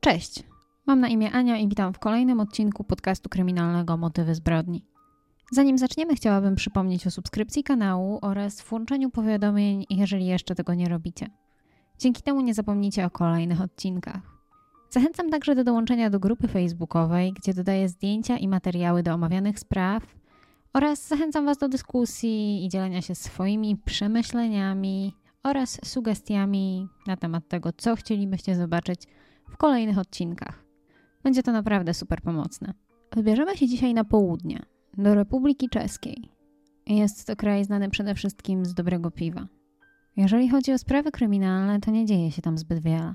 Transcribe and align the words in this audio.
Cześć, 0.00 0.42
mam 0.86 1.00
na 1.00 1.08
imię 1.08 1.32
Ania 1.32 1.58
i 1.58 1.68
witam 1.68 1.92
w 1.92 1.98
kolejnym 1.98 2.40
odcinku 2.40 2.84
podcastu 2.84 3.28
kryminalnego 3.28 3.96
Motywy 3.96 4.34
zbrodni. 4.34 4.84
Zanim 5.52 5.78
zaczniemy, 5.78 6.14
chciałabym 6.14 6.54
przypomnieć 6.54 7.06
o 7.06 7.10
subskrypcji 7.10 7.62
kanału 7.62 8.18
oraz 8.22 8.62
włączeniu 8.62 9.10
powiadomień, 9.10 9.84
jeżeli 9.90 10.26
jeszcze 10.26 10.54
tego 10.54 10.74
nie 10.74 10.88
robicie. 10.88 11.26
Dzięki 11.98 12.22
temu 12.22 12.40
nie 12.40 12.54
zapomnijcie 12.54 13.06
o 13.06 13.10
kolejnych 13.10 13.60
odcinkach. 13.60 14.20
Zachęcam 14.90 15.30
także 15.30 15.54
do 15.54 15.64
dołączenia 15.64 16.10
do 16.10 16.20
grupy 16.20 16.48
facebookowej, 16.48 17.32
gdzie 17.32 17.54
dodaję 17.54 17.88
zdjęcia 17.88 18.36
i 18.36 18.48
materiały 18.48 19.02
do 19.02 19.14
omawianych 19.14 19.58
spraw 19.58 20.02
oraz 20.72 21.08
zachęcam 21.08 21.46
Was 21.46 21.58
do 21.58 21.68
dyskusji 21.68 22.64
i 22.64 22.68
dzielenia 22.68 23.02
się 23.02 23.14
swoimi 23.14 23.76
przemyśleniami 23.76 25.14
oraz 25.42 25.80
sugestiami 25.84 26.88
na 27.06 27.16
temat 27.16 27.48
tego, 27.48 27.72
co 27.72 27.96
chcielibyście 27.96 28.56
zobaczyć 28.56 29.06
w 29.50 29.56
kolejnych 29.56 29.98
odcinkach. 29.98 30.64
Będzie 31.22 31.42
to 31.42 31.52
naprawdę 31.52 31.94
super 31.94 32.22
pomocne. 32.22 32.74
Wybierzemy 33.16 33.56
się 33.56 33.66
dzisiaj 33.66 33.94
na 33.94 34.04
południe, 34.04 34.62
do 34.98 35.14
Republiki 35.14 35.68
Czeskiej. 35.68 36.30
Jest 36.86 37.26
to 37.26 37.36
kraj 37.36 37.64
znany 37.64 37.90
przede 37.90 38.14
wszystkim 38.14 38.64
z 38.64 38.74
dobrego 38.74 39.10
piwa. 39.10 39.46
Jeżeli 40.16 40.48
chodzi 40.48 40.72
o 40.72 40.78
sprawy 40.78 41.10
kryminalne, 41.10 41.80
to 41.80 41.90
nie 41.90 42.06
dzieje 42.06 42.30
się 42.30 42.42
tam 42.42 42.58
zbyt 42.58 42.78
wiele. 42.78 43.14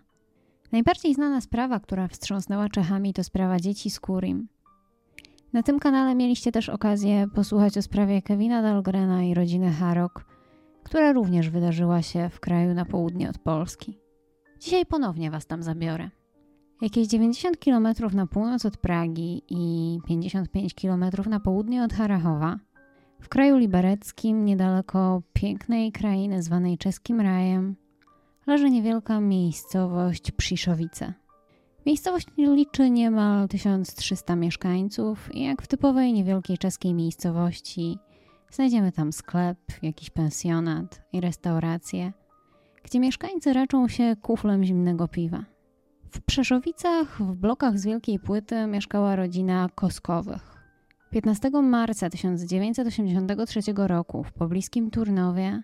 Najbardziej 0.71 1.13
znana 1.13 1.41
sprawa, 1.41 1.79
która 1.79 2.07
wstrząsnęła 2.07 2.69
Czechami, 2.69 3.13
to 3.13 3.23
sprawa 3.23 3.59
dzieci 3.59 3.89
z 3.89 3.99
Kurim. 3.99 4.47
Na 5.53 5.63
tym 5.63 5.79
kanale 5.79 6.15
mieliście 6.15 6.51
też 6.51 6.69
okazję 6.69 7.27
posłuchać 7.35 7.77
o 7.77 7.81
sprawie 7.81 8.21
Kevina 8.21 8.61
Dahlgrena 8.61 9.23
i 9.23 9.33
rodziny 9.33 9.71
Harok, 9.71 10.25
która 10.83 11.13
również 11.13 11.49
wydarzyła 11.49 12.01
się 12.01 12.29
w 12.29 12.39
kraju 12.39 12.73
na 12.73 12.85
południe 12.85 13.29
od 13.29 13.39
Polski. 13.39 13.99
Dzisiaj 14.59 14.85
ponownie 14.85 15.31
Was 15.31 15.45
tam 15.45 15.63
zabiorę. 15.63 16.09
Jakieś 16.81 17.07
90 17.07 17.57
km 17.57 17.87
na 18.13 18.27
północ 18.27 18.65
od 18.65 18.77
Pragi 18.77 19.41
i 19.49 19.99
55 20.07 20.73
km 20.73 21.05
na 21.27 21.39
południe 21.39 21.83
od 21.83 21.93
Harachowa, 21.93 22.59
w 23.21 23.29
kraju 23.29 23.57
libereckim, 23.57 24.45
niedaleko 24.45 25.21
pięknej 25.33 25.91
krainy 25.91 26.43
zwanej 26.43 26.77
czeskim 26.77 27.21
rajem, 27.21 27.75
leży 28.47 28.69
niewielka 28.69 29.19
miejscowość 29.19 30.31
Prziszowice. 30.31 31.13
Miejscowość 31.85 32.27
liczy 32.37 32.89
niemal 32.89 33.47
1300 33.47 34.35
mieszkańców 34.35 35.35
i 35.35 35.43
jak 35.43 35.61
w 35.61 35.67
typowej 35.67 36.13
niewielkiej 36.13 36.57
czeskiej 36.57 36.93
miejscowości 36.93 37.97
znajdziemy 38.51 38.91
tam 38.91 39.13
sklep, 39.13 39.57
jakiś 39.81 40.09
pensjonat 40.09 41.01
i 41.13 41.21
restaurację, 41.21 42.13
gdzie 42.83 42.99
mieszkańcy 42.99 43.53
raczą 43.53 43.87
się 43.87 44.15
kuflem 44.21 44.63
zimnego 44.63 45.07
piwa. 45.07 45.54
W 46.15 46.21
Przeszowicach 46.21 47.21
w 47.21 47.35
blokach 47.35 47.79
z 47.79 47.85
wielkiej 47.85 48.19
płyty 48.19 48.67
mieszkała 48.67 49.15
rodzina 49.15 49.69
Koskowych. 49.75 50.57
15 51.09 51.49
marca 51.49 52.09
1983 52.09 53.61
roku 53.75 54.23
w 54.23 54.33
pobliskim 54.33 54.91
Turnowie 54.91 55.61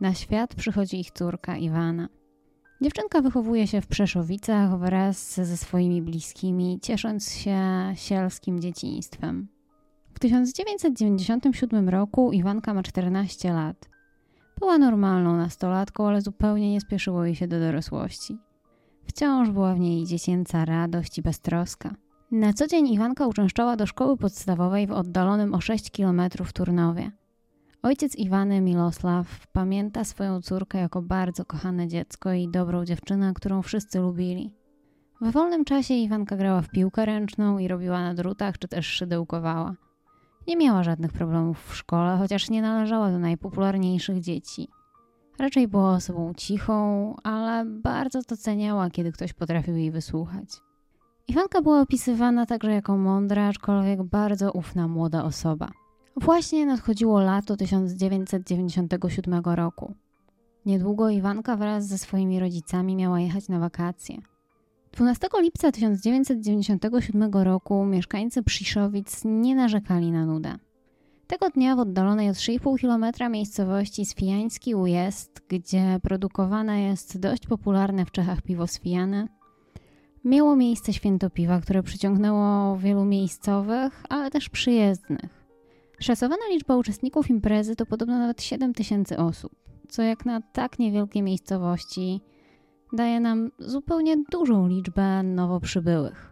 na 0.00 0.14
świat 0.14 0.54
przychodzi 0.54 1.00
ich 1.00 1.10
córka 1.10 1.56
Iwana. 1.56 2.08
Dziewczynka 2.82 3.20
wychowuje 3.22 3.66
się 3.66 3.80
w 3.80 3.86
Przeszowicach 3.86 4.78
wraz 4.78 5.34
ze 5.34 5.56
swoimi 5.56 6.02
bliskimi, 6.02 6.78
ciesząc 6.82 7.32
się 7.32 7.60
sielskim 7.94 8.60
dzieciństwem. 8.60 9.48
W 10.14 10.18
1997 10.18 11.88
roku 11.88 12.32
Iwanka 12.32 12.74
ma 12.74 12.82
14 12.82 13.52
lat. 13.52 13.88
Była 14.58 14.78
normalną 14.78 15.36
nastolatką, 15.36 16.08
ale 16.08 16.20
zupełnie 16.20 16.72
nie 16.72 16.80
spieszyło 16.80 17.24
jej 17.24 17.34
się 17.34 17.48
do 17.48 17.60
dorosłości. 17.60 18.38
Wciąż 19.04 19.50
była 19.50 19.74
w 19.74 19.80
niej 19.80 20.06
dziecięca 20.06 20.64
radość 20.64 21.18
i 21.18 21.22
beztroska. 21.22 21.94
Na 22.30 22.52
co 22.52 22.66
dzień 22.66 22.88
Iwanka 22.88 23.26
uczęszczała 23.26 23.76
do 23.76 23.86
szkoły 23.86 24.16
podstawowej 24.16 24.86
w 24.86 24.92
oddalonym 24.92 25.54
o 25.54 25.60
6 25.60 25.90
km 25.90 26.22
Turnowie. 26.54 27.10
Ojciec 27.82 28.16
Iwany, 28.16 28.60
Milosław, 28.60 29.46
pamięta 29.46 30.04
swoją 30.04 30.40
córkę 30.40 30.78
jako 30.78 31.02
bardzo 31.02 31.44
kochane 31.44 31.88
dziecko 31.88 32.32
i 32.32 32.48
dobrą 32.48 32.84
dziewczynę, 32.84 33.32
którą 33.34 33.62
wszyscy 33.62 34.00
lubili. 34.00 34.52
W 35.20 35.32
wolnym 35.32 35.64
czasie 35.64 35.94
Iwanka 35.94 36.36
grała 36.36 36.62
w 36.62 36.70
piłkę 36.70 37.06
ręczną 37.06 37.58
i 37.58 37.68
robiła 37.68 38.02
na 38.02 38.14
drutach, 38.14 38.58
czy 38.58 38.68
też 38.68 38.86
szydełkowała. 38.86 39.74
Nie 40.46 40.56
miała 40.56 40.82
żadnych 40.82 41.12
problemów 41.12 41.66
w 41.68 41.76
szkole, 41.76 42.16
chociaż 42.18 42.50
nie 42.50 42.62
należała 42.62 43.10
do 43.10 43.18
najpopularniejszych 43.18 44.20
dzieci. 44.20 44.68
Raczej 45.38 45.68
była 45.68 45.92
osobą 45.92 46.34
cichą, 46.36 47.14
ale 47.22 47.64
bardzo 47.64 48.20
doceniała, 48.28 48.90
kiedy 48.90 49.12
ktoś 49.12 49.32
potrafił 49.32 49.76
jej 49.76 49.90
wysłuchać. 49.90 50.48
Iwanka 51.28 51.62
była 51.62 51.80
opisywana 51.80 52.46
także 52.46 52.72
jako 52.72 52.96
mądra, 52.96 53.48
aczkolwiek 53.48 54.02
bardzo 54.02 54.52
ufna 54.52 54.88
młoda 54.88 55.24
osoba. 55.24 55.68
Właśnie 56.16 56.66
nadchodziło 56.66 57.20
lato 57.20 57.56
1997 57.56 59.42
roku. 59.44 59.94
Niedługo 60.66 61.10
Iwanka 61.10 61.56
wraz 61.56 61.86
ze 61.86 61.98
swoimi 61.98 62.40
rodzicami 62.40 62.96
miała 62.96 63.20
jechać 63.20 63.48
na 63.48 63.58
wakacje. 63.58 64.18
12 64.92 65.28
lipca 65.40 65.72
1997 65.72 67.32
roku 67.32 67.84
mieszkańcy 67.84 68.42
Prziszowic 68.42 69.22
nie 69.24 69.56
narzekali 69.56 70.12
na 70.12 70.26
nudę. 70.26 70.58
Tego 71.32 71.50
dnia 71.50 71.76
w 71.76 71.78
oddalonej 71.78 72.30
od 72.30 72.36
3,5 72.36 72.80
km 72.80 73.32
miejscowości 73.32 74.06
Swijański 74.06 74.74
Ujezd, 74.74 75.42
gdzie 75.48 75.98
produkowane 76.02 76.82
jest 76.82 77.20
dość 77.20 77.46
popularne 77.46 78.04
w 78.04 78.10
Czechach 78.10 78.42
piwo 78.42 78.66
swijane, 78.66 79.28
miało 80.24 80.56
miejsce 80.56 80.92
święto 80.92 81.30
piwa, 81.30 81.60
które 81.60 81.82
przyciągnęło 81.82 82.76
wielu 82.76 83.04
miejscowych, 83.04 84.02
ale 84.08 84.30
też 84.30 84.48
przyjezdnych. 84.48 85.44
Szacowana 85.98 86.42
liczba 86.50 86.76
uczestników 86.76 87.30
imprezy 87.30 87.76
to 87.76 87.86
podobno 87.86 88.18
nawet 88.18 88.42
7 88.42 88.74
tysięcy 88.74 89.18
osób, 89.18 89.52
co 89.88 90.02
jak 90.02 90.26
na 90.26 90.40
tak 90.40 90.78
niewielkie 90.78 91.22
miejscowości 91.22 92.20
daje 92.92 93.20
nam 93.20 93.50
zupełnie 93.58 94.16
dużą 94.30 94.68
liczbę 94.68 95.22
nowo 95.22 95.60
przybyłych. 95.60 96.31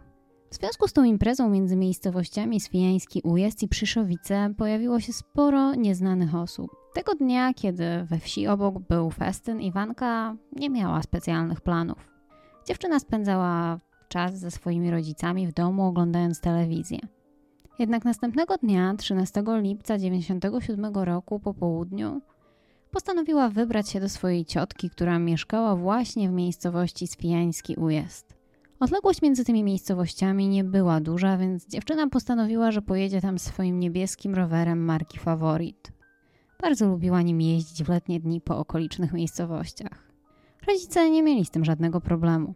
W 0.51 0.55
związku 0.55 0.87
z 0.87 0.93
tą 0.93 1.03
imprezą 1.03 1.49
między 1.49 1.75
miejscowościami 1.75 2.59
Swijański 2.59 3.21
Ujazd 3.21 3.63
i 3.63 3.67
Przyszowice 3.67 4.53
pojawiło 4.57 4.99
się 4.99 5.13
sporo 5.13 5.75
nieznanych 5.75 6.35
osób. 6.35 6.71
Tego 6.93 7.15
dnia, 7.15 7.53
kiedy 7.53 7.85
we 8.03 8.19
wsi 8.19 8.47
obok 8.47 8.79
był 8.79 9.09
festyn, 9.09 9.61
Iwanka 9.61 10.35
nie 10.55 10.69
miała 10.69 11.01
specjalnych 11.01 11.61
planów. 11.61 12.07
Dziewczyna 12.67 12.99
spędzała 12.99 13.77
czas 14.07 14.39
ze 14.39 14.51
swoimi 14.51 14.91
rodzicami 14.91 15.47
w 15.47 15.53
domu 15.53 15.85
oglądając 15.85 16.39
telewizję. 16.39 16.99
Jednak 17.79 18.05
następnego 18.05 18.57
dnia, 18.57 18.95
13 18.97 19.43
lipca 19.47 19.95
1997 19.95 20.93
roku 20.93 21.39
po 21.39 21.53
południu, 21.53 22.21
postanowiła 22.91 23.49
wybrać 23.49 23.89
się 23.89 23.99
do 23.99 24.09
swojej 24.09 24.45
ciotki, 24.45 24.89
która 24.89 25.19
mieszkała 25.19 25.75
właśnie 25.75 26.29
w 26.29 26.31
miejscowości 26.31 27.07
Spijański 27.07 27.75
Ujazd. 27.75 28.40
Odległość 28.81 29.21
między 29.21 29.45
tymi 29.45 29.63
miejscowościami 29.63 30.47
nie 30.47 30.63
była 30.63 31.01
duża, 31.01 31.37
więc 31.37 31.67
dziewczyna 31.67 32.07
postanowiła, 32.07 32.71
że 32.71 32.81
pojedzie 32.81 33.21
tam 33.21 33.39
swoim 33.39 33.79
niebieskim 33.79 34.35
rowerem 34.35 34.85
marki 34.85 35.19
Favorit. 35.19 35.91
Bardzo 36.61 36.87
lubiła 36.87 37.21
nim 37.21 37.41
jeździć 37.41 37.83
w 37.83 37.89
letnie 37.89 38.19
dni 38.19 38.41
po 38.41 38.57
okolicznych 38.57 39.13
miejscowościach. 39.13 40.11
Rodzice 40.67 41.09
nie 41.09 41.23
mieli 41.23 41.45
z 41.45 41.51
tym 41.51 41.65
żadnego 41.65 42.01
problemu. 42.01 42.53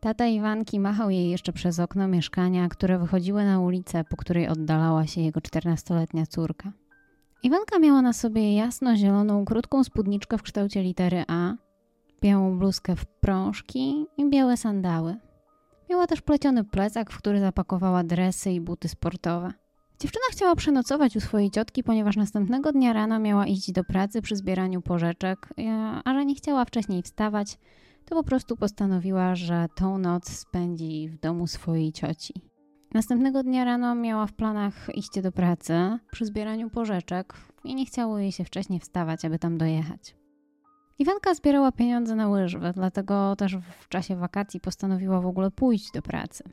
Tata 0.00 0.26
Iwanki 0.26 0.80
machał 0.80 1.10
jej 1.10 1.30
jeszcze 1.30 1.52
przez 1.52 1.80
okno 1.80 2.08
mieszkania, 2.08 2.68
które 2.68 2.98
wychodziły 2.98 3.44
na 3.44 3.60
ulicę, 3.60 4.04
po 4.04 4.16
której 4.16 4.48
oddalała 4.48 5.06
się 5.06 5.20
jego 5.20 5.40
czternastoletnia 5.40 6.26
córka. 6.26 6.72
Iwanka 7.42 7.78
miała 7.78 8.02
na 8.02 8.12
sobie 8.12 8.54
jasno-zieloną, 8.54 9.44
krótką 9.44 9.84
spódniczkę 9.84 10.38
w 10.38 10.42
kształcie 10.42 10.82
litery 10.82 11.24
A, 11.28 11.54
białą 12.22 12.58
bluzkę 12.58 12.96
w 12.96 13.06
prążki 13.06 14.06
i 14.16 14.30
białe 14.30 14.56
sandały. 14.56 15.27
Miała 15.90 16.06
też 16.06 16.20
pleciony 16.20 16.64
plecak, 16.64 17.10
w 17.10 17.18
który 17.18 17.40
zapakowała 17.40 18.04
dresy 18.04 18.50
i 18.50 18.60
buty 18.60 18.88
sportowe. 18.88 19.52
Dziewczyna 20.00 20.24
chciała 20.30 20.56
przenocować 20.56 21.16
u 21.16 21.20
swojej 21.20 21.50
ciotki, 21.50 21.82
ponieważ 21.82 22.16
następnego 22.16 22.72
dnia 22.72 22.92
rano 22.92 23.18
miała 23.18 23.46
iść 23.46 23.72
do 23.72 23.84
pracy 23.84 24.22
przy 24.22 24.36
zbieraniu 24.36 24.82
porzeczek, 24.82 25.48
a 26.04 26.14
że 26.14 26.24
nie 26.24 26.34
chciała 26.34 26.64
wcześniej 26.64 27.02
wstawać, 27.02 27.58
to 28.04 28.14
po 28.14 28.24
prostu 28.24 28.56
postanowiła, 28.56 29.34
że 29.34 29.66
tą 29.76 29.98
noc 29.98 30.28
spędzi 30.28 31.08
w 31.08 31.20
domu 31.20 31.46
swojej 31.46 31.92
cioci. 31.92 32.34
Następnego 32.94 33.42
dnia 33.42 33.64
rano 33.64 33.94
miała 33.94 34.26
w 34.26 34.32
planach 34.32 34.88
iść 34.94 35.20
do 35.20 35.32
pracy 35.32 35.98
przy 36.12 36.26
zbieraniu 36.26 36.70
porzeczek 36.70 37.34
i 37.64 37.74
nie 37.74 37.86
chciało 37.86 38.18
jej 38.18 38.32
się 38.32 38.44
wcześniej 38.44 38.80
wstawać, 38.80 39.24
aby 39.24 39.38
tam 39.38 39.58
dojechać. 39.58 40.17
Iwanka 40.98 41.34
zbierała 41.34 41.72
pieniądze 41.72 42.14
na 42.14 42.28
łyżwy, 42.28 42.72
dlatego 42.74 43.36
też 43.36 43.56
w 43.80 43.88
czasie 43.88 44.16
wakacji 44.16 44.60
postanowiła 44.60 45.20
w 45.20 45.26
ogóle 45.26 45.50
pójść 45.50 45.90
do 45.90 46.02
pracy. 46.02 46.44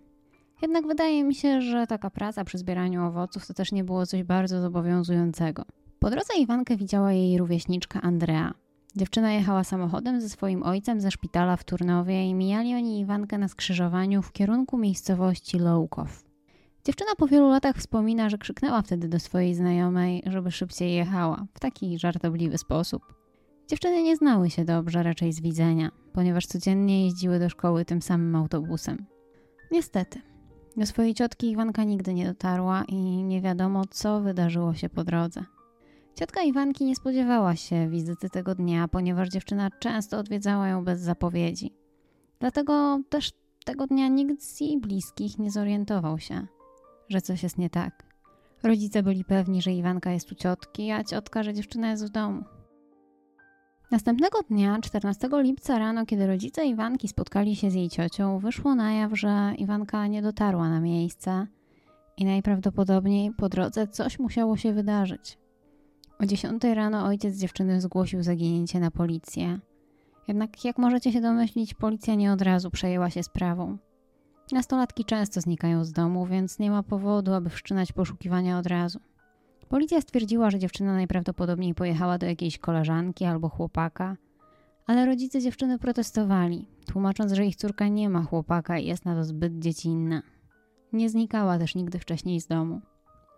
Jednak 0.62 0.88
wydaje 0.88 1.24
mi 1.24 1.36
się, 1.36 1.62
że 1.62 1.88
taka 1.88 2.10
praca 2.10 2.44
przy 2.44 2.58
zbieraniu 2.58 3.06
owoców 3.06 3.48
to 3.48 3.54
też 3.54 3.72
nie 3.72 3.84
było 3.84 4.06
coś 4.06 4.24
bardzo 4.24 4.62
zobowiązującego. 4.62 5.64
Po 6.00 6.10
drodze 6.10 6.34
Iwankę 6.40 6.78
widziała 6.78 7.14
jej 7.14 7.38
rówieśniczka 7.38 8.02
Andrea. 8.02 8.54
Dziewczyna 8.96 9.34
jechała 9.34 9.64
samochodem 9.64 10.22
ze 10.22 10.30
swoim 10.30 10.64
ojcem 10.64 11.02
ze 11.02 11.12
szpitala 11.12 11.58
w 11.58 11.64
Turnowie 11.64 12.30
i 12.30 12.34
mijali 12.34 12.76
oni 12.76 13.00
Iwankę 13.00 13.38
na 13.38 13.48
skrzyżowaniu 13.48 14.22
w 14.22 14.32
kierunku 14.32 14.78
miejscowości 14.78 15.60
Loukow. 15.60 16.24
Dziewczyna 16.86 17.12
po 17.18 17.28
wielu 17.28 17.50
latach 17.50 17.76
wspomina, 17.76 18.30
że 18.30 18.38
krzyknęła 18.38 18.82
wtedy 18.82 19.08
do 19.08 19.20
swojej 19.20 19.56
znajomej, 19.56 20.24
żeby 20.26 20.52
szybciej 20.52 20.94
jechała, 20.94 21.46
w 21.54 21.60
taki 21.60 22.00
żartobliwy 22.00 22.58
sposób. 22.58 23.25
Dziewczyny 23.68 24.04
nie 24.04 24.16
znały 24.16 24.50
się 24.50 24.66
dobrze, 24.66 25.04
raczej 25.04 25.34
z 25.34 25.42
widzenia, 25.42 25.92
ponieważ 26.14 26.46
codziennie 26.46 27.06
jeździły 27.06 27.40
do 27.40 27.50
szkoły 27.50 27.86
tym 27.86 28.02
samym 28.02 28.36
autobusem. 28.36 29.06
Niestety, 29.72 30.22
do 30.78 30.86
swojej 30.86 31.14
ciotki 31.14 31.52
Iwanka 31.52 31.84
nigdy 31.84 32.14
nie 32.14 32.26
dotarła 32.26 32.84
i 32.88 32.96
nie 33.24 33.42
wiadomo, 33.42 33.82
co 33.90 34.22
wydarzyło 34.22 34.74
się 34.74 34.90
po 34.90 35.04
drodze. 35.04 35.44
Ciotka 36.16 36.44
Iwanki 36.44 36.86
nie 36.86 36.96
spodziewała 36.96 37.56
się 37.56 37.90
wizyty 37.90 38.30
tego 38.30 38.56
dnia, 38.56 38.88
ponieważ 38.88 39.30
dziewczyna 39.30 39.70
często 39.80 40.18
odwiedzała 40.18 40.68
ją 40.68 40.84
bez 40.86 41.00
zapowiedzi. 41.00 41.74
Dlatego 42.40 43.00
też 43.10 43.32
tego 43.66 43.88
dnia 43.88 44.08
nikt 44.08 44.44
z 44.44 44.62
jej 44.62 44.80
bliskich 44.80 45.40
nie 45.40 45.52
zorientował 45.52 46.20
się, 46.20 46.48
że 47.10 47.22
coś 47.22 47.44
jest 47.44 47.58
nie 47.58 47.70
tak. 47.70 48.04
Rodzice 48.64 49.04
byli 49.04 49.26
pewni, 49.26 49.62
że 49.62 49.72
Iwanka 49.72 50.12
jest 50.12 50.32
u 50.32 50.36
ciotki, 50.36 50.92
a 50.92 51.04
ciotka, 51.04 51.44
że 51.44 51.54
dziewczyna 51.54 51.90
jest 51.90 52.06
w 52.06 52.10
domu. 52.10 52.55
Następnego 53.96 54.42
dnia, 54.50 54.80
14 54.82 55.30
lipca 55.34 55.80
rano, 55.80 56.06
kiedy 56.06 56.28
rodzice 56.28 56.66
Iwanki 56.66 57.08
spotkali 57.08 57.56
się 57.56 57.72
z 57.72 57.74
jej 57.74 57.90
ciocią, 57.90 58.40
wyszło 58.40 58.76
na 58.76 58.94
jaw, 58.94 59.20
że 59.20 59.54
Iwanka 59.58 60.08
nie 60.08 60.22
dotarła 60.22 60.70
na 60.70 60.80
miejsce 60.80 61.48
i 62.18 62.26
najprawdopodobniej 62.26 63.32
po 63.32 63.50
drodze 63.50 63.88
coś 63.88 64.20
musiało 64.20 64.58
się 64.58 64.74
wydarzyć. 64.74 65.38
O 66.20 66.26
10 66.26 66.64
rano 66.64 67.06
ojciec 67.06 67.38
dziewczyny 67.38 67.82
zgłosił 67.82 68.24
zaginięcie 68.24 68.80
na 68.80 68.92
policję. 68.92 69.60
Jednak, 70.28 70.66
jak 70.66 70.78
możecie 70.78 71.12
się 71.12 71.22
domyślić, 71.22 71.74
policja 71.74 72.16
nie 72.16 72.32
od 72.32 72.42
razu 72.42 72.72
przejęła 72.72 73.10
się 73.10 73.24
sprawą. 73.24 73.78
Nastolatki 74.52 75.06
często 75.06 75.42
znikają 75.42 75.86
z 75.86 75.92
domu, 75.92 76.26
więc 76.26 76.60
nie 76.60 76.72
ma 76.72 76.84
powodu, 76.84 77.34
aby 77.34 77.50
wszczynać 77.50 77.92
poszukiwania 77.92 78.60
od 78.60 78.68
razu. 78.68 79.00
Policja 79.70 80.02
stwierdziła, 80.02 80.52
że 80.52 80.60
dziewczyna 80.60 80.94
najprawdopodobniej 80.94 81.76
pojechała 81.76 82.18
do 82.18 82.26
jakiejś 82.26 82.58
koleżanki 82.58 83.26
albo 83.26 83.50
chłopaka, 83.50 84.18
ale 84.88 85.06
rodzice 85.06 85.42
dziewczyny 85.42 85.80
protestowali, 85.80 86.68
tłumacząc, 86.88 87.34
że 87.34 87.46
ich 87.46 87.56
córka 87.56 87.88
nie 87.88 88.10
ma 88.10 88.24
chłopaka 88.24 88.80
i 88.80 88.86
jest 88.86 89.06
na 89.06 89.16
to 89.16 89.24
zbyt 89.24 89.60
dziecinna. 89.60 90.22
Nie 90.94 91.10
znikała 91.10 91.60
też 91.60 91.76
nigdy 91.76 92.00
wcześniej 92.00 92.42
z 92.42 92.48
domu. 92.48 92.82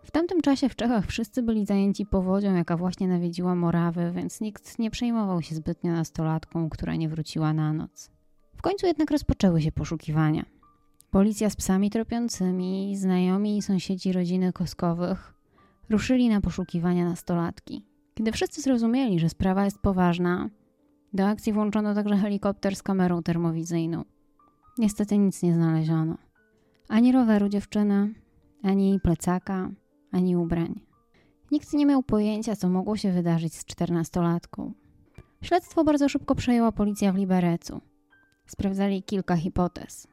W 0.04 0.10
tamtym 0.10 0.40
czasie 0.40 0.68
w 0.68 0.76
Czechach 0.76 1.06
wszyscy 1.06 1.42
byli 1.42 1.66
zajęci 1.66 2.06
powodzią, 2.06 2.54
jaka 2.54 2.76
właśnie 2.76 3.08
nawiedziła 3.08 3.54
Morawy, 3.54 4.12
więc 4.14 4.40
nikt 4.40 4.78
nie 4.78 4.90
przejmował 4.90 5.42
się 5.42 5.54
zbytnio 5.54 5.92
nastolatką, 5.92 6.70
która 6.70 6.96
nie 6.96 7.08
wróciła 7.08 7.52
na 7.52 7.72
noc. 7.72 8.10
W 8.56 8.62
końcu 8.62 8.86
jednak 8.86 9.10
rozpoczęły 9.10 9.62
się 9.62 9.72
poszukiwania. 9.72 10.44
Policja 11.10 11.50
z 11.50 11.56
psami 11.56 11.90
tropiącymi, 11.90 12.96
znajomi 12.96 13.56
i 13.56 13.62
sąsiedzi 13.62 14.12
rodziny 14.12 14.52
Koskowych 14.52 15.37
ruszyli 15.90 16.28
na 16.28 16.40
poszukiwania 16.40 17.04
nastolatki. 17.04 17.84
Kiedy 18.14 18.32
wszyscy 18.32 18.60
zrozumieli, 18.60 19.18
że 19.18 19.28
sprawa 19.28 19.64
jest 19.64 19.78
poważna, 19.78 20.50
do 21.12 21.26
akcji 21.26 21.52
włączono 21.52 21.94
także 21.94 22.16
helikopter 22.16 22.76
z 22.76 22.82
kamerą 22.82 23.22
termowizyjną. 23.22 24.04
Niestety 24.78 25.18
nic 25.18 25.42
nie 25.42 25.54
znaleziono. 25.54 26.18
Ani 26.88 27.12
roweru 27.12 27.48
dziewczyny, 27.48 28.14
ani 28.62 28.90
jej 28.90 29.00
plecaka, 29.00 29.70
ani 30.12 30.36
ubrań. 30.36 30.80
Nikt 31.50 31.72
nie 31.72 31.86
miał 31.86 32.02
pojęcia, 32.02 32.56
co 32.56 32.68
mogło 32.68 32.96
się 32.96 33.12
wydarzyć 33.12 33.54
z 33.54 33.64
czternastolatką. 33.64 34.72
Śledztwo 35.42 35.84
bardzo 35.84 36.08
szybko 36.08 36.34
przejęła 36.34 36.72
policja 36.72 37.12
w 37.12 37.16
Liberecu. 37.16 37.80
Sprawdzali 38.46 39.02
kilka 39.02 39.36
hipotez. 39.36 40.08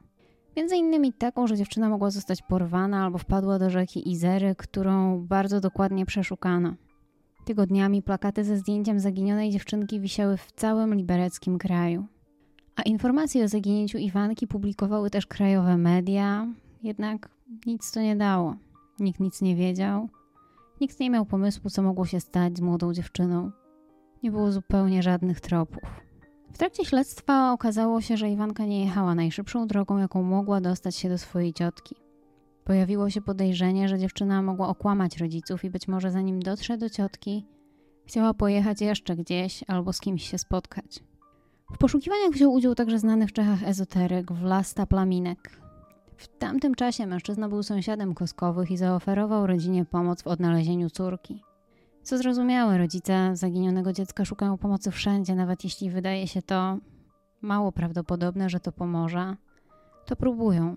Między 0.56 0.76
innymi 0.76 1.12
taką, 1.12 1.46
że 1.46 1.56
dziewczyna 1.56 1.88
mogła 1.88 2.10
zostać 2.10 2.42
porwana 2.42 3.04
albo 3.04 3.18
wpadła 3.18 3.58
do 3.58 3.70
rzeki 3.70 4.10
Izery, 4.10 4.54
którą 4.54 5.20
bardzo 5.26 5.60
dokładnie 5.60 6.06
przeszukano. 6.06 6.74
Tygodniami 7.44 8.02
plakaty 8.02 8.44
ze 8.44 8.56
zdjęciem 8.56 9.00
zaginionej 9.00 9.50
dziewczynki 9.50 10.00
wisiały 10.00 10.36
w 10.36 10.52
całym 10.52 10.94
libereckim 10.94 11.58
kraju. 11.58 12.06
A 12.76 12.82
informacje 12.82 13.44
o 13.44 13.48
zaginięciu 13.48 13.98
Iwanki 13.98 14.46
publikowały 14.46 15.10
też 15.10 15.26
krajowe 15.26 15.76
media, 15.76 16.46
jednak 16.82 17.28
nic 17.66 17.92
to 17.92 18.00
nie 18.00 18.16
dało. 18.16 18.56
Nikt 18.98 19.20
nic 19.20 19.42
nie 19.42 19.56
wiedział. 19.56 20.08
Nikt 20.80 21.00
nie 21.00 21.10
miał 21.10 21.26
pomysłu, 21.26 21.70
co 21.70 21.82
mogło 21.82 22.06
się 22.06 22.20
stać 22.20 22.56
z 22.56 22.60
młodą 22.60 22.92
dziewczyną. 22.92 23.50
Nie 24.22 24.30
było 24.30 24.52
zupełnie 24.52 25.02
żadnych 25.02 25.40
tropów. 25.40 26.05
W 26.56 26.58
trakcie 26.58 26.84
śledztwa 26.84 27.52
okazało 27.52 28.00
się, 28.00 28.16
że 28.16 28.30
Iwanka 28.30 28.64
nie 28.64 28.84
jechała 28.84 29.14
najszybszą 29.14 29.66
drogą, 29.66 29.98
jaką 29.98 30.22
mogła 30.22 30.60
dostać 30.60 30.96
się 30.96 31.08
do 31.08 31.18
swojej 31.18 31.52
ciotki. 31.52 31.96
Pojawiło 32.64 33.10
się 33.10 33.22
podejrzenie, 33.22 33.88
że 33.88 33.98
dziewczyna 33.98 34.42
mogła 34.42 34.68
okłamać 34.68 35.16
rodziców 35.16 35.64
i 35.64 35.70
być 35.70 35.88
może 35.88 36.10
zanim 36.10 36.40
dotrze 36.40 36.78
do 36.78 36.90
ciotki, 36.90 37.46
chciała 38.06 38.34
pojechać 38.34 38.80
jeszcze 38.80 39.16
gdzieś 39.16 39.64
albo 39.66 39.92
z 39.92 40.00
kimś 40.00 40.30
się 40.30 40.38
spotkać. 40.38 41.04
W 41.74 41.78
poszukiwaniach 41.78 42.30
wziął 42.30 42.52
udział 42.52 42.74
także 42.74 42.98
znany 42.98 43.26
w 43.26 43.32
Czechach 43.32 43.62
ezoteryk 43.62 44.32
Vlasta 44.32 44.86
Plaminek. 44.86 45.60
W 46.16 46.28
tamtym 46.38 46.74
czasie 46.74 47.06
mężczyzna 47.06 47.48
był 47.48 47.62
sąsiadem 47.62 48.14
Koskowych 48.14 48.70
i 48.70 48.76
zaoferował 48.76 49.46
rodzinie 49.46 49.84
pomoc 49.84 50.22
w 50.22 50.26
odnalezieniu 50.26 50.90
córki. 50.90 51.42
Co 52.06 52.18
zrozumiałe, 52.18 52.78
rodzice 52.78 53.36
zaginionego 53.36 53.92
dziecka 53.92 54.24
szukają 54.24 54.58
pomocy 54.58 54.90
wszędzie, 54.90 55.34
nawet 55.34 55.64
jeśli 55.64 55.90
wydaje 55.90 56.26
się 56.28 56.42
to 56.42 56.78
mało 57.40 57.72
prawdopodobne, 57.72 58.50
że 58.50 58.60
to 58.60 58.72
pomoże, 58.72 59.36
to 60.04 60.16
próbują. 60.16 60.76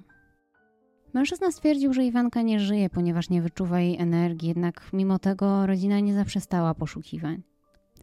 Mężczyzna 1.14 1.52
stwierdził, 1.52 1.94
że 1.94 2.06
Iwanka 2.06 2.42
nie 2.42 2.60
żyje, 2.60 2.90
ponieważ 2.90 3.30
nie 3.30 3.42
wyczuwa 3.42 3.80
jej 3.80 3.98
energii, 3.98 4.48
jednak 4.48 4.90
mimo 4.94 5.20
tego 5.20 5.66
rodzina 5.68 6.00
nie 6.00 6.14
zaprzestała 6.14 6.74
poszukiwań. 6.74 7.42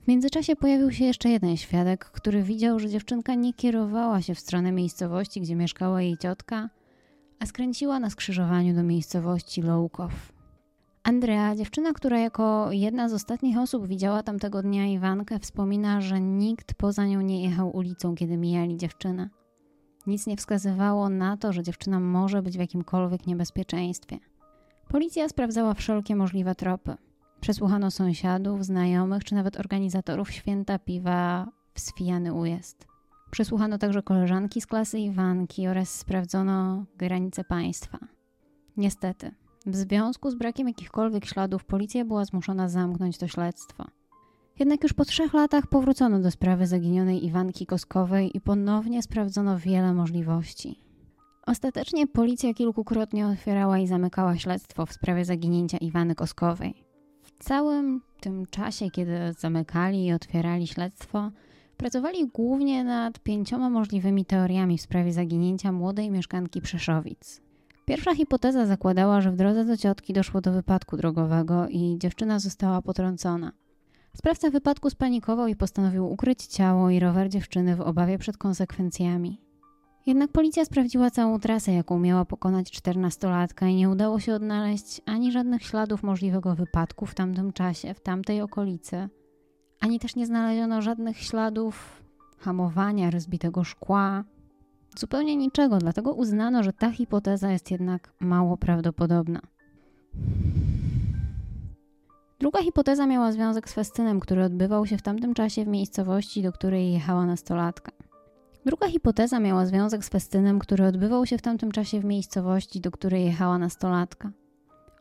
W 0.02 0.08
międzyczasie 0.08 0.56
pojawił 0.56 0.92
się 0.92 1.04
jeszcze 1.04 1.28
jeden 1.28 1.56
świadek, 1.56 2.04
który 2.04 2.42
widział, 2.42 2.78
że 2.78 2.88
dziewczynka 2.88 3.34
nie 3.34 3.54
kierowała 3.54 4.22
się 4.22 4.34
w 4.34 4.40
stronę 4.40 4.72
miejscowości, 4.72 5.40
gdzie 5.40 5.56
mieszkała 5.56 6.02
jej 6.02 6.18
ciotka, 6.18 6.70
a 7.40 7.46
skręciła 7.46 8.00
na 8.00 8.10
skrzyżowaniu 8.10 8.74
do 8.74 8.82
miejscowości 8.82 9.62
Loukow. 9.62 10.35
Andrea, 11.06 11.56
dziewczyna, 11.56 11.92
która 11.92 12.18
jako 12.18 12.72
jedna 12.72 13.08
z 13.08 13.12
ostatnich 13.12 13.58
osób 13.58 13.86
widziała 13.86 14.22
tamtego 14.22 14.62
dnia 14.62 14.86
Iwankę, 14.86 15.38
wspomina, 15.38 16.00
że 16.00 16.20
nikt 16.20 16.74
poza 16.74 17.06
nią 17.06 17.20
nie 17.20 17.42
jechał 17.42 17.76
ulicą, 17.76 18.14
kiedy 18.14 18.36
mijali 18.36 18.76
dziewczynę. 18.76 19.30
Nic 20.06 20.26
nie 20.26 20.36
wskazywało 20.36 21.08
na 21.08 21.36
to, 21.36 21.52
że 21.52 21.62
dziewczyna 21.62 22.00
może 22.00 22.42
być 22.42 22.56
w 22.56 22.60
jakimkolwiek 22.60 23.26
niebezpieczeństwie. 23.26 24.18
Policja 24.88 25.28
sprawdzała 25.28 25.74
wszelkie 25.74 26.16
możliwe 26.16 26.54
tropy. 26.54 26.96
Przesłuchano 27.40 27.90
sąsiadów, 27.90 28.64
znajomych 28.64 29.24
czy 29.24 29.34
nawet 29.34 29.60
organizatorów 29.60 30.30
święta 30.30 30.78
piwa 30.78 31.48
w 31.74 31.80
Swijany 31.80 32.32
Ujazd. 32.32 32.86
Przesłuchano 33.30 33.78
także 33.78 34.02
koleżanki 34.02 34.60
z 34.60 34.66
klasy 34.66 34.98
Iwanki 34.98 35.68
oraz 35.68 35.90
sprawdzono 35.90 36.84
granice 36.98 37.44
państwa. 37.44 37.98
Niestety, 38.76 39.34
w 39.66 39.76
związku 39.76 40.30
z 40.30 40.34
brakiem 40.34 40.68
jakichkolwiek 40.68 41.26
śladów 41.26 41.64
policja 41.64 42.04
była 42.04 42.24
zmuszona 42.24 42.68
zamknąć 42.68 43.18
to 43.18 43.28
śledztwo. 43.28 43.84
Jednak 44.58 44.82
już 44.82 44.92
po 44.92 45.04
trzech 45.04 45.34
latach 45.34 45.66
powrócono 45.66 46.20
do 46.20 46.30
sprawy 46.30 46.66
zaginionej 46.66 47.24
Iwanki 47.24 47.66
Koskowej 47.66 48.36
i 48.36 48.40
ponownie 48.40 49.02
sprawdzono 49.02 49.58
wiele 49.58 49.94
możliwości. 49.94 50.80
Ostatecznie 51.46 52.06
policja 52.06 52.54
kilkukrotnie 52.54 53.26
otwierała 53.26 53.78
i 53.78 53.86
zamykała 53.86 54.36
śledztwo 54.36 54.86
w 54.86 54.92
sprawie 54.92 55.24
zaginięcia 55.24 55.78
Iwany 55.78 56.14
Koskowej. 56.14 56.84
W 57.22 57.44
całym 57.44 58.00
tym 58.20 58.46
czasie, 58.46 58.90
kiedy 58.90 59.32
zamykali 59.38 60.06
i 60.06 60.12
otwierali 60.12 60.66
śledztwo, 60.66 61.30
pracowali 61.76 62.26
głównie 62.26 62.84
nad 62.84 63.18
pięcioma 63.18 63.70
możliwymi 63.70 64.24
teoriami 64.24 64.78
w 64.78 64.82
sprawie 64.82 65.12
zaginięcia 65.12 65.72
młodej 65.72 66.10
mieszkanki 66.10 66.60
Przeszowic. 66.60 67.45
Pierwsza 67.86 68.14
hipoteza 68.14 68.66
zakładała, 68.66 69.20
że 69.20 69.30
w 69.30 69.36
drodze 69.36 69.64
do 69.64 69.76
ciotki 69.76 70.12
doszło 70.12 70.40
do 70.40 70.52
wypadku 70.52 70.96
drogowego 70.96 71.68
i 71.68 71.96
dziewczyna 71.98 72.38
została 72.38 72.82
potrącona. 72.82 73.52
Sprawca 74.16 74.50
wypadku 74.50 74.90
spanikował 74.90 75.46
i 75.48 75.56
postanowił 75.56 76.12
ukryć 76.12 76.46
ciało 76.46 76.90
i 76.90 77.00
rower 77.00 77.28
dziewczyny 77.28 77.76
w 77.76 77.80
obawie 77.80 78.18
przed 78.18 78.36
konsekwencjami. 78.36 79.40
Jednak 80.06 80.32
policja 80.32 80.64
sprawdziła 80.64 81.10
całą 81.10 81.40
trasę, 81.40 81.72
jaką 81.72 81.98
miała 81.98 82.24
pokonać 82.24 82.70
czternastolatka 82.70 83.66
i 83.66 83.74
nie 83.74 83.90
udało 83.90 84.20
się 84.20 84.34
odnaleźć 84.34 85.00
ani 85.06 85.32
żadnych 85.32 85.62
śladów 85.62 86.02
możliwego 86.02 86.54
wypadku 86.54 87.06
w 87.06 87.14
tamtym 87.14 87.52
czasie, 87.52 87.94
w 87.94 88.00
tamtej 88.00 88.40
okolicy, 88.40 89.08
ani 89.80 90.00
też 90.00 90.16
nie 90.16 90.26
znaleziono 90.26 90.82
żadnych 90.82 91.18
śladów 91.18 92.02
hamowania, 92.38 93.10
rozbitego 93.10 93.64
szkła, 93.64 94.24
Zupełnie 94.98 95.36
niczego, 95.36 95.78
dlatego 95.78 96.14
uznano, 96.14 96.62
że 96.62 96.72
ta 96.72 96.90
hipoteza 96.90 97.52
jest 97.52 97.70
jednak 97.70 98.12
mało 98.20 98.56
prawdopodobna. 98.56 99.40
Druga 102.40 102.62
hipoteza 102.62 103.06
miała 103.06 103.32
związek 103.32 103.68
z 103.68 103.72
festynem, 103.72 104.20
który 104.20 104.44
odbywał 104.44 104.86
się 104.86 104.96
w 104.98 105.02
tamtym 105.02 105.34
czasie 105.34 105.64
w 105.64 105.68
miejscowości, 105.68 106.42
do 106.42 106.52
której 106.52 106.92
jechała 106.92 107.26
nastolatka. 107.26 107.92
Druga 108.66 108.88
hipoteza 108.88 109.40
miała 109.40 109.66
związek 109.66 110.04
z 110.04 110.08
festynem, 110.08 110.58
który 110.58 110.86
odbywał 110.86 111.26
się 111.26 111.38
w 111.38 111.42
tamtym 111.42 111.72
czasie 111.72 112.00
w 112.00 112.04
miejscowości, 112.04 112.80
do 112.80 112.90
której 112.90 113.24
jechała 113.24 113.58
nastolatka. 113.58 114.30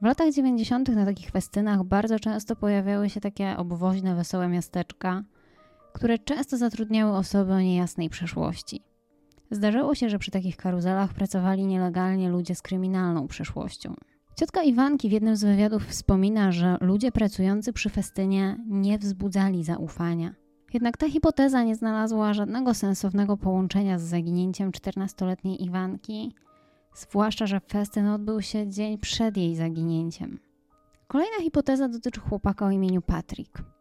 W 0.01 0.05
latach 0.05 0.33
90. 0.33 0.89
na 0.89 1.05
takich 1.05 1.29
festynach 1.29 1.83
bardzo 1.83 2.19
często 2.19 2.55
pojawiały 2.55 3.09
się 3.09 3.21
takie 3.21 3.57
obwoźne, 3.57 4.15
wesołe 4.15 4.47
miasteczka, 4.47 5.23
które 5.93 6.19
często 6.19 6.57
zatrudniały 6.57 7.17
osoby 7.17 7.53
o 7.53 7.59
niejasnej 7.59 8.09
przeszłości. 8.09 8.94
Zdarzyło 9.55 9.95
się, 9.95 10.09
że 10.09 10.19
przy 10.19 10.31
takich 10.31 10.57
karuzelach 10.57 11.13
pracowali 11.13 11.65
nielegalnie 11.65 12.29
ludzie 12.29 12.55
z 12.55 12.61
kryminalną 12.61 13.27
przeszłością. 13.27 13.93
Ciotka 14.35 14.63
Iwanki 14.63 15.09
w 15.09 15.11
jednym 15.11 15.35
z 15.35 15.43
wywiadów 15.43 15.85
wspomina, 15.85 16.51
że 16.51 16.77
ludzie 16.81 17.11
pracujący 17.11 17.73
przy 17.73 17.89
festynie 17.89 18.57
nie 18.67 18.97
wzbudzali 18.97 19.63
zaufania. 19.63 20.33
Jednak 20.73 20.97
ta 20.97 21.09
hipoteza 21.09 21.63
nie 21.63 21.75
znalazła 21.75 22.33
żadnego 22.33 22.73
sensownego 22.73 23.37
połączenia 23.37 23.99
z 23.99 24.03
zaginięciem 24.03 24.71
14-letniej 24.71 25.63
Iwanki, 25.63 26.35
zwłaszcza, 26.95 27.45
że 27.45 27.59
festyn 27.59 28.07
odbył 28.07 28.41
się 28.41 28.69
dzień 28.69 28.97
przed 28.97 29.37
jej 29.37 29.55
zaginięciem. 29.55 30.39
Kolejna 31.07 31.37
hipoteza 31.41 31.87
dotyczy 31.87 32.19
chłopaka 32.19 32.65
o 32.65 32.71
imieniu 32.71 33.01
Patrick. 33.01 33.74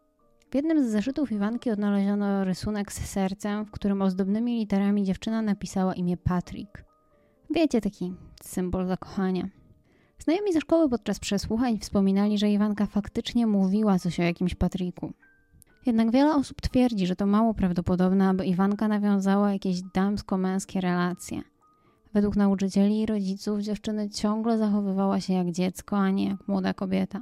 W 0.55 0.57
jednym 0.57 0.83
z 0.83 0.91
zeszytów 0.91 1.31
Iwanki 1.31 1.71
odnaleziono 1.71 2.43
rysunek 2.43 2.93
z 2.93 3.05
sercem, 3.05 3.65
w 3.65 3.71
którym 3.71 4.01
ozdobnymi 4.01 4.57
literami 4.57 5.03
dziewczyna 5.03 5.41
napisała 5.41 5.95
imię 5.95 6.17
Patrick. 6.17 6.83
Wiecie, 7.49 7.81
taki 7.81 8.13
symbol 8.43 8.87
zakochania. 8.87 9.49
Znajomi 10.19 10.53
ze 10.53 10.61
szkoły 10.61 10.89
podczas 10.89 11.19
przesłuchań 11.19 11.79
wspominali, 11.79 12.37
że 12.37 12.51
Iwanka 12.51 12.85
faktycznie 12.85 13.47
mówiła 13.47 13.99
coś 13.99 14.19
o 14.19 14.23
jakimś 14.23 14.55
Patryku. 14.55 15.13
Jednak 15.85 16.11
wiele 16.11 16.35
osób 16.35 16.61
twierdzi, 16.61 17.07
że 17.07 17.15
to 17.15 17.25
mało 17.25 17.53
prawdopodobne, 17.53 18.29
aby 18.29 18.45
Iwanka 18.45 18.87
nawiązała 18.87 19.53
jakieś 19.53 19.81
damsko-męskie 19.81 20.81
relacje. 20.81 21.41
Według 22.13 22.35
nauczycieli 22.35 23.01
i 23.01 23.05
rodziców 23.05 23.59
dziewczyny 23.59 24.09
ciągle 24.09 24.57
zachowywała 24.57 25.19
się 25.19 25.33
jak 25.33 25.51
dziecko, 25.51 25.97
a 25.97 26.09
nie 26.09 26.29
jak 26.29 26.47
młoda 26.47 26.73
kobieta. 26.73 27.21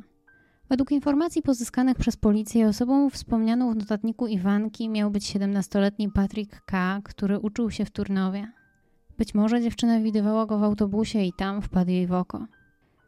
Według 0.69 0.91
informacji 0.91 1.41
pozyskanych 1.41 1.97
przez 1.97 2.17
policję 2.17 2.67
osobą 2.67 3.09
wspomnianą 3.09 3.73
w 3.73 3.75
notatniku 3.75 4.27
Iwanki 4.27 4.89
miał 4.89 5.11
być 5.11 5.33
17-letni 5.33 6.11
Patrick 6.11 6.61
K., 6.65 7.01
który 7.03 7.39
uczył 7.39 7.71
się 7.71 7.85
w 7.85 7.91
Turnowie. 7.91 8.51
Być 9.17 9.33
może 9.33 9.61
dziewczyna 9.61 9.99
widywała 9.99 10.45
go 10.45 10.59
w 10.59 10.63
autobusie 10.63 11.21
i 11.21 11.33
tam 11.33 11.61
wpadł 11.61 11.91
jej 11.91 12.07
w 12.07 12.13
oko. 12.13 12.45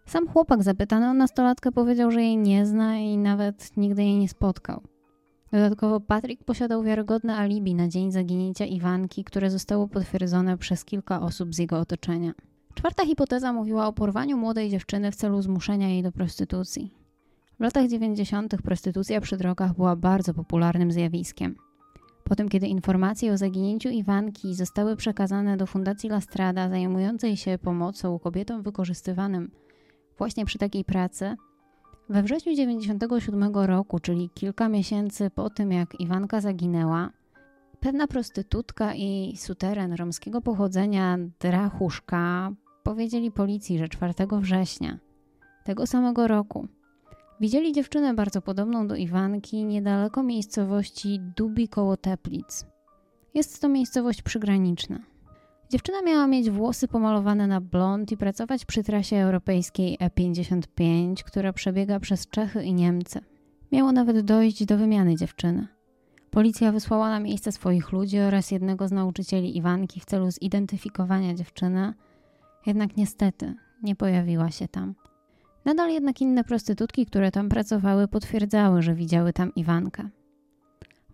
Sam 0.06 0.28
chłopak 0.28 0.64
zapytany 0.64 1.10
o 1.10 1.14
nastolatkę 1.14 1.72
powiedział, 1.72 2.12
że 2.12 2.22
jej 2.22 2.38
nie 2.38 2.66
zna 2.66 2.98
i 2.98 3.18
nawet 3.18 3.78
nigdy 3.78 4.04
jej 4.04 4.20
nie 4.20 4.30
spotkał. 4.30 4.82
Dodatkowo 5.52 6.00
Patrick 6.00 6.44
posiadał 6.44 6.84
wiarygodne 6.84 7.38
alibi 7.38 7.76
na 7.76 7.88
dzień 7.88 8.12
zaginięcia 8.12 8.66
Iwanki, 8.66 9.24
które 9.24 9.52
zostało 9.52 9.88
potwierdzone 9.88 10.58
przez 10.58 10.86
kilka 10.86 11.22
osób 11.22 11.56
z 11.56 11.58
jego 11.58 11.80
otoczenia. 11.80 12.34
Czwarta 12.74 13.06
hipoteza 13.06 13.54
mówiła 13.54 13.88
o 13.88 13.94
porwaniu 13.94 14.38
młodej 14.38 14.70
dziewczyny 14.70 15.12
w 15.12 15.16
celu 15.16 15.42
zmuszenia 15.42 15.90
jej 15.90 16.04
do 16.04 16.12
prostytucji. 16.12 17.05
W 17.60 17.64
latach 17.64 17.88
90. 17.88 18.56
prostytucja 18.64 19.22
przy 19.22 19.38
drogach 19.38 19.76
była 19.76 19.96
bardzo 19.96 20.34
popularnym 20.34 20.92
zjawiskiem. 20.92 21.56
Potem, 22.24 22.50
kiedy 22.50 22.68
informacje 22.68 23.34
o 23.34 23.38
zaginięciu 23.38 23.90
Iwanki 23.90 24.56
zostały 24.56 24.96
przekazane 24.96 25.58
do 25.58 25.66
Fundacji 25.66 26.10
Lastrada 26.10 26.70
zajmującej 26.70 27.38
się 27.38 27.58
pomocą 27.58 28.20
kobietom 28.20 28.64
wykorzystywanym 28.64 29.52
właśnie 30.18 30.46
przy 30.46 30.58
takiej 30.58 30.86
pracy, 30.86 31.36
we 32.10 32.24
wrześniu 32.24 32.52
1997 32.52 33.56
roku, 33.56 34.00
czyli 34.00 34.30
kilka 34.30 34.70
miesięcy 34.70 35.30
po 35.30 35.50
tym, 35.50 35.72
jak 35.72 36.00
Iwanka 36.00 36.42
zaginęła, 36.42 37.10
pewna 37.80 38.08
prostytutka 38.08 38.96
i 38.96 39.38
suteren 39.38 39.94
romskiego 39.94 40.42
pochodzenia 40.42 41.18
Drachuszka 41.40 42.52
powiedzieli 42.84 43.32
policji, 43.32 43.78
że 43.78 43.90
4 43.90 44.14
września 44.42 44.98
tego 45.64 45.88
samego 45.88 46.28
roku 46.28 46.68
widzieli 47.40 47.74
dziewczynę 47.74 48.14
bardzo 48.14 48.42
podobną 48.42 48.88
do 48.88 48.96
Iwanki 48.96 49.66
niedaleko 49.66 50.24
miejscowości 50.24 51.20
Dubi 51.36 51.68
koło 51.68 51.98
Teplic. 51.98 52.66
Jest 53.34 53.62
to 53.62 53.70
miejscowość 53.70 54.22
przygraniczna. 54.22 55.00
Dziewczyna 55.70 56.02
miała 56.02 56.28
mieć 56.28 56.50
włosy 56.50 56.88
pomalowane 56.88 57.48
na 57.48 57.62
blond 57.62 58.12
i 58.12 58.18
pracować 58.18 58.66
przy 58.66 58.84
trasie 58.84 59.18
europejskiej 59.18 59.98
E55, 59.98 61.24
która 61.24 61.54
przebiega 61.54 62.00
przez 62.00 62.28
Czechy 62.28 62.64
i 62.64 62.74
Niemcy. 62.74 63.20
Miało 63.72 63.92
nawet 63.92 64.20
dojść 64.20 64.66
do 64.66 64.78
wymiany 64.78 65.16
dziewczyny. 65.16 65.68
Policja 66.32 66.72
wysłała 66.72 67.10
na 67.10 67.20
miejsce 67.20 67.52
swoich 67.52 67.92
ludzi 67.92 68.20
oraz 68.20 68.52
jednego 68.52 68.88
z 68.88 68.92
nauczycieli 68.92 69.58
Iwanki 69.58 70.00
w 70.00 70.06
celu 70.06 70.32
zidentyfikowania 70.32 71.34
dziewczyny, 71.34 71.94
jednak 72.66 72.98
niestety 72.98 73.56
nie 73.84 73.96
pojawiła 73.96 74.52
się 74.52 74.68
tam. 74.68 74.96
Nadal 75.66 75.90
jednak 75.90 76.22
inne 76.22 76.44
prostytutki, 76.44 77.06
które 77.06 77.32
tam 77.32 77.50
pracowały, 77.50 78.08
potwierdzały, 78.08 78.82
że 78.82 78.96
widziały 78.96 79.34
tam 79.34 79.56
Iwankę. 79.56 80.10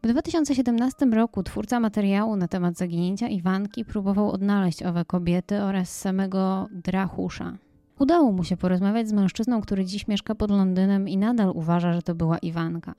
W 0.03 0.07
2017 0.07 1.05
roku 1.05 1.43
twórca 1.43 1.79
materiału 1.79 2.35
na 2.35 2.47
temat 2.47 2.77
zaginięcia 2.77 3.27
Iwanki 3.27 3.85
próbował 3.85 4.31
odnaleźć 4.31 4.83
owe 4.83 5.05
kobiety 5.05 5.61
oraz 5.61 5.99
samego 5.99 6.67
Drachusza. 6.71 7.57
Udało 7.99 8.31
mu 8.31 8.43
się 8.43 8.57
porozmawiać 8.57 9.07
z 9.07 9.13
mężczyzną, 9.13 9.61
który 9.61 9.85
dziś 9.85 10.07
mieszka 10.07 10.35
pod 10.35 10.51
Londynem 10.51 11.09
i 11.09 11.17
nadal 11.17 11.51
uważa, 11.55 11.93
że 11.93 12.01
to 12.01 12.15
była 12.15 12.37
Iwanka. 12.37 12.95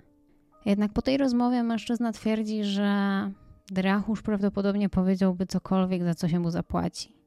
Jednak 0.66 0.92
po 0.92 1.02
tej 1.02 1.16
rozmowie 1.16 1.62
mężczyzna 1.62 2.12
twierdzi, 2.12 2.64
że 2.64 3.30
Drachusz 3.66 4.22
prawdopodobnie 4.22 4.88
powiedziałby 4.88 5.46
cokolwiek, 5.46 6.04
za 6.04 6.14
co 6.14 6.28
się 6.28 6.40
mu 6.40 6.50
zapłaci. 6.50 7.21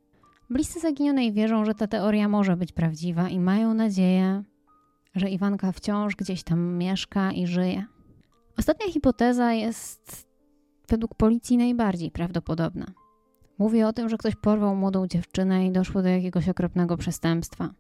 Bliscy 0.49 0.79
zaginionej 0.79 1.33
wierzą, 1.33 1.65
że 1.65 1.75
ta 1.75 1.87
teoria 1.87 2.29
może 2.29 2.57
być 2.57 2.71
prawdziwa 2.71 3.29
i 3.29 3.39
mają 3.39 3.73
nadzieję, 3.73 4.43
że 5.15 5.29
Iwanka 5.29 5.71
wciąż 5.71 6.15
gdzieś 6.15 6.43
tam 6.43 6.77
mieszka 6.77 7.31
i 7.31 7.47
żyje. 7.47 7.85
Ostatnia 8.57 8.91
hipoteza 8.91 9.53
jest 9.53 10.27
według 10.89 11.15
policji 11.15 11.57
najbardziej 11.57 12.11
prawdopodobna. 12.11 12.85
Mówi 13.57 13.83
o 13.83 13.93
tym, 13.93 14.09
że 14.09 14.17
ktoś 14.17 14.35
porwał 14.35 14.75
młodą 14.75 15.07
dziewczynę 15.07 15.67
i 15.67 15.71
doszło 15.71 16.01
do 16.01 16.09
jakiegoś 16.09 16.49
okropnego 16.49 16.97
przestępstwa. 16.97 17.73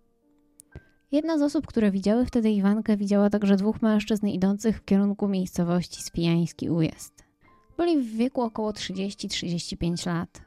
Jedna 1.11 1.37
z 1.37 1.41
osób, 1.41 1.67
które 1.67 1.91
widziały 1.91 2.25
wtedy 2.25 2.51
Iwankę, 2.51 2.97
widziała 2.97 3.29
także 3.29 3.55
dwóch 3.55 3.81
mężczyzn 3.81 4.27
idących 4.27 4.77
w 4.77 4.85
kierunku 4.85 5.27
miejscowości 5.27 6.03
Spijański 6.03 6.69
Ujazd. 6.69 7.23
Byli 7.77 8.01
w 8.01 8.17
wieku 8.17 8.41
około 8.41 8.71
30-35 8.71 10.07
lat. 10.07 10.41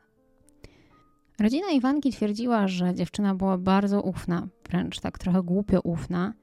Rodzina 1.41 1.71
Iwanki 1.71 2.13
twierdziła, 2.13 2.69
że 2.69 2.95
dziewczyna 2.95 3.35
była 3.35 3.59
bardzo 3.59 4.03
ufna, 4.03 4.49
wręcz 4.69 5.01
tak 5.01 5.19
trochę 5.19 5.43
głupio 5.43 5.81
ufna, 5.81 6.35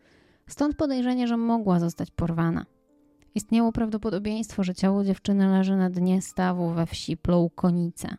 stąd 0.48 0.75
podejrzenie, 0.75 1.28
że 1.28 1.38
mogła 1.38 1.80
zostać 1.80 2.12
porwana. 2.12 2.66
Istniało 3.36 3.72
prawdopodobieństwo, 3.72 4.64
że 4.64 4.75
ciało 4.75 5.04
dziewczyny 5.04 5.48
leży 5.48 5.75
na 5.75 5.90
dnie 5.90 6.22
stawu 6.22 6.70
we 6.70 6.86
wsi 6.86 7.18
Ploukonice. 7.18 8.18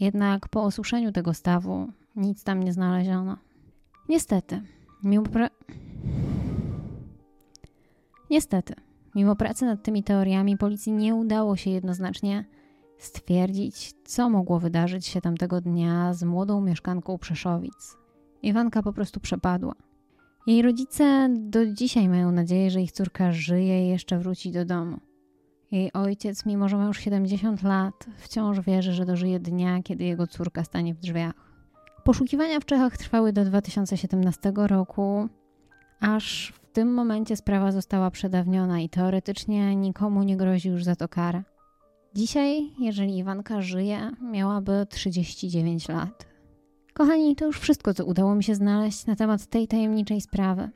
Jednak 0.00 0.48
po 0.48 0.62
osuszeniu 0.62 1.12
tego 1.12 1.34
stawu 1.34 1.88
nic 2.16 2.44
tam 2.44 2.62
nie 2.62 2.72
znaleziono. 2.72 3.36
Niestety, 4.08 4.62
mimo 5.02 5.24
pra... 5.24 5.50
Niestety, 8.30 8.74
mimo 9.14 9.36
pracy 9.36 9.64
nad 9.64 9.82
tymi 9.82 10.02
teoriami 10.02 10.56
policji 10.56 10.92
nie 10.92 11.14
udało 11.14 11.56
się 11.56 11.70
jednoznacznie 11.70 12.44
stwierdzić, 12.98 13.92
co 14.04 14.30
mogło 14.30 14.60
wydarzyć 14.60 15.06
się 15.06 15.20
tamtego 15.20 15.60
dnia 15.60 16.14
z 16.14 16.22
młodą 16.22 16.60
mieszkanką 16.60 17.18
Przeszowic. 17.18 17.96
Iwanka 18.42 18.82
po 18.82 18.92
prostu 18.92 19.20
przepadła. 19.20 19.74
Jej 20.46 20.62
rodzice 20.62 21.28
do 21.38 21.66
dzisiaj 21.66 22.08
mają 22.08 22.32
nadzieję, 22.32 22.70
że 22.70 22.82
ich 22.82 22.92
córka 22.92 23.32
żyje 23.32 23.86
i 23.86 23.88
jeszcze 23.88 24.18
wróci 24.18 24.52
do 24.52 24.64
domu. 24.64 25.00
Jej 25.70 25.92
ojciec, 25.92 26.46
mimo 26.46 26.68
że 26.68 26.76
ma 26.76 26.84
już 26.84 26.98
70 27.00 27.62
lat, 27.62 28.06
wciąż 28.16 28.60
wierzy, 28.60 28.92
że 28.92 29.06
dożyje 29.06 29.40
dnia, 29.40 29.82
kiedy 29.82 30.04
jego 30.04 30.26
córka 30.26 30.64
stanie 30.64 30.94
w 30.94 30.98
drzwiach. 30.98 31.34
Poszukiwania 32.04 32.60
w 32.60 32.64
Czechach 32.64 32.96
trwały 32.96 33.32
do 33.32 33.44
2017 33.44 34.52
roku, 34.56 35.28
aż 36.00 36.52
w 36.56 36.72
tym 36.72 36.94
momencie 36.94 37.36
sprawa 37.36 37.72
została 37.72 38.10
przedawniona 38.10 38.80
i 38.80 38.88
teoretycznie 38.88 39.76
nikomu 39.76 40.22
nie 40.22 40.36
grozi 40.36 40.68
już 40.68 40.84
za 40.84 40.96
to 40.96 41.08
kara. 41.08 41.55
Dzisiaj, 42.16 42.70
jeżeli 42.78 43.18
Iwanka 43.18 43.62
żyje, 43.62 44.10
miałaby 44.22 44.86
39 44.90 45.88
lat. 45.88 46.26
Kochani, 46.92 47.36
to 47.36 47.46
już 47.46 47.60
wszystko, 47.60 47.94
co 47.94 48.04
udało 48.04 48.34
mi 48.34 48.44
się 48.44 48.54
znaleźć 48.54 49.06
na 49.06 49.16
temat 49.16 49.46
tej 49.46 49.68
tajemniczej 49.68 50.20
sprawy. 50.20 50.70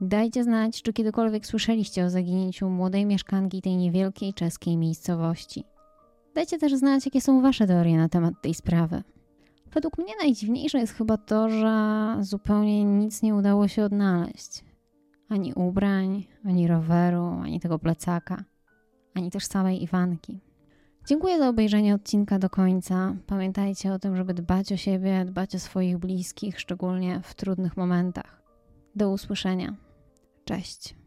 Dajcie 0.00 0.44
znać, 0.44 0.82
czy 0.82 0.92
kiedykolwiek 0.92 1.46
słyszeliście 1.46 2.04
o 2.04 2.10
zaginięciu 2.10 2.68
młodej 2.68 3.06
mieszkanki 3.06 3.62
tej 3.62 3.76
niewielkiej 3.76 4.34
czeskiej 4.34 4.76
miejscowości. 4.76 5.64
Dajcie 6.34 6.58
też 6.58 6.74
znać, 6.74 7.04
jakie 7.04 7.20
są 7.20 7.42
Wasze 7.42 7.66
teorie 7.66 7.96
na 7.96 8.08
temat 8.08 8.34
tej 8.42 8.54
sprawy. 8.54 9.02
Według 9.72 9.98
mnie 9.98 10.12
najdziwniejsze 10.20 10.78
jest 10.78 10.92
chyba 10.92 11.16
to, 11.16 11.48
że 11.48 12.16
zupełnie 12.20 12.84
nic 12.84 13.22
nie 13.22 13.34
udało 13.34 13.68
się 13.68 13.84
odnaleźć. 13.84 14.64
ani 15.28 15.54
ubrań, 15.54 16.24
ani 16.44 16.66
roweru, 16.66 17.24
ani 17.24 17.60
tego 17.60 17.78
plecaka, 17.78 18.44
ani 19.14 19.30
też 19.30 19.44
samej 19.44 19.82
Iwanki. 19.82 20.51
Dziękuję 21.06 21.38
za 21.38 21.48
obejrzenie 21.48 21.94
odcinka 21.94 22.38
do 22.38 22.50
końca. 22.50 23.16
Pamiętajcie 23.26 23.92
o 23.92 23.98
tym, 23.98 24.16
żeby 24.16 24.34
dbać 24.34 24.72
o 24.72 24.76
siebie, 24.76 25.24
dbać 25.24 25.54
o 25.54 25.58
swoich 25.58 25.98
bliskich, 25.98 26.60
szczególnie 26.60 27.20
w 27.24 27.34
trudnych 27.34 27.76
momentach. 27.76 28.42
Do 28.94 29.10
usłyszenia. 29.10 29.74
Cześć. 30.44 31.01